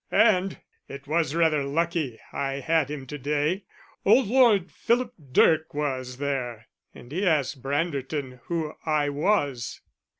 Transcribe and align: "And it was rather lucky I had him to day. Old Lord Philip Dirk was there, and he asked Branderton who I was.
"And 0.09 0.57
it 0.87 1.05
was 1.05 1.35
rather 1.35 1.63
lucky 1.63 2.17
I 2.33 2.53
had 2.53 2.89
him 2.89 3.05
to 3.05 3.19
day. 3.19 3.65
Old 4.03 4.25
Lord 4.29 4.71
Philip 4.71 5.13
Dirk 5.31 5.75
was 5.75 6.17
there, 6.17 6.65
and 6.95 7.11
he 7.11 7.23
asked 7.23 7.61
Branderton 7.61 8.39
who 8.45 8.73
I 8.83 9.09
was. 9.09 9.79